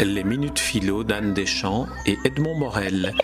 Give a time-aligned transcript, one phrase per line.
[0.00, 3.14] Les Minutes Philo d'Anne Deschamps et Edmond Morel.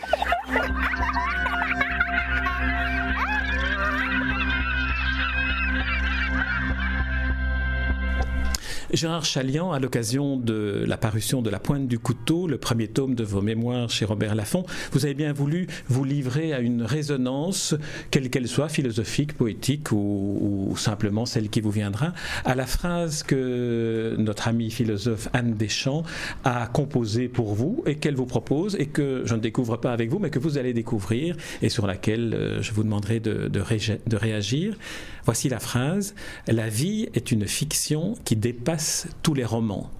[8.96, 13.14] Gérard Chalian, à l'occasion de la parution de La Pointe du Couteau, le premier tome
[13.14, 17.74] de vos mémoires chez Robert Laffont, vous avez bien voulu vous livrer à une résonance,
[18.12, 22.12] quelle qu'elle soit, philosophique, poétique ou, simplement celle qui vous viendra,
[22.44, 26.04] à la phrase que notre ami philosophe Anne Deschamps
[26.44, 30.10] a composée pour vous et qu'elle vous propose et que je ne découvre pas avec
[30.10, 34.16] vous, mais que vous allez découvrir et sur laquelle euh, je vous demanderai de, de
[34.16, 34.76] réagir.
[35.24, 36.14] Voici la phrase
[36.46, 38.83] La vie est une fiction qui dépasse
[39.22, 39.90] tous les romans.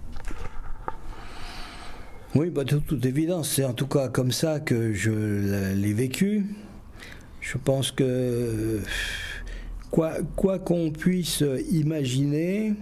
[2.35, 6.45] Oui, bah, de toute évidence, c'est en tout cas comme ça que je l'ai vécu.
[7.39, 8.81] Je pense que
[9.89, 12.73] quoi qu'on puisse imaginer,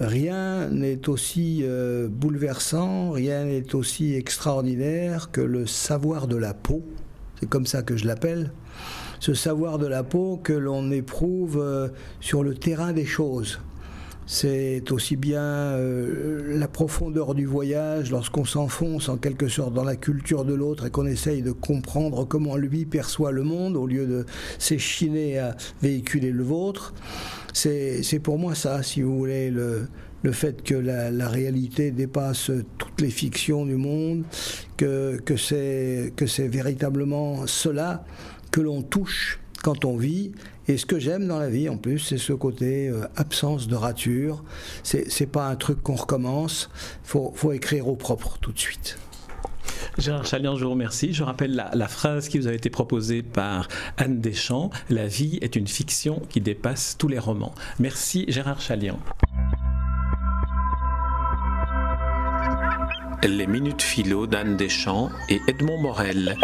[0.00, 6.82] rien n'est aussi euh, bouleversant, rien n'est aussi extraordinaire que le savoir de la peau.
[7.40, 8.52] C'est comme ça que je l'appelle.
[9.20, 11.88] Ce savoir de la peau que l'on éprouve euh,
[12.20, 13.60] sur le terrain des choses.
[14.28, 19.94] C'est aussi bien euh, la profondeur du voyage lorsqu'on s'enfonce en quelque sorte dans la
[19.94, 24.06] culture de l'autre et qu'on essaye de comprendre comment lui perçoit le monde au lieu
[24.06, 24.26] de
[24.58, 26.92] s'échiner à véhiculer le vôtre.
[27.52, 29.86] C'est pour moi ça, si vous voulez, le,
[30.22, 34.24] le fait que la, réalité dépasse toutes les fictions du monde,
[34.76, 38.04] que, que c'est véritablement cela
[38.50, 40.30] que l'on touche quand on vit.
[40.68, 43.74] Et ce que j'aime dans la vie, en plus, c'est ce côté euh, absence de
[43.74, 44.44] rature.
[44.84, 46.70] C'est pas un truc qu'on recommence.
[47.02, 48.96] Faut, faut écrire au propre tout de suite.
[49.98, 51.12] Gérard Chalian, je vous remercie.
[51.12, 55.40] Je rappelle la, la, phrase qui vous a été proposée par Anne Deschamps La vie
[55.42, 57.54] est une fiction qui dépasse tous les romans.
[57.80, 59.00] Merci Gérard Chalian.
[63.24, 66.36] Les Minutes Philo d'Anne Deschamps et Edmond Morel.